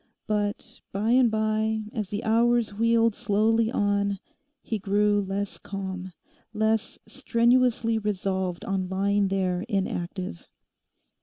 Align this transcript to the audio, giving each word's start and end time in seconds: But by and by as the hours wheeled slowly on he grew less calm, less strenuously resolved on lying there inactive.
But 0.25 0.81
by 0.91 1.11
and 1.11 1.29
by 1.29 1.83
as 1.93 2.09
the 2.09 2.23
hours 2.23 2.73
wheeled 2.73 3.13
slowly 3.13 3.71
on 3.71 4.17
he 4.63 4.79
grew 4.79 5.21
less 5.21 5.59
calm, 5.59 6.11
less 6.53 6.97
strenuously 7.07 7.99
resolved 7.99 8.65
on 8.65 8.89
lying 8.89 9.27
there 9.27 9.61
inactive. 9.69 10.47